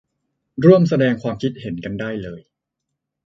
[0.65, 2.41] ร่วมแสดงความคิดเห็นกันได้เลย